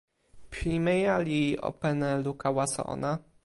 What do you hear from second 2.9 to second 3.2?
ona.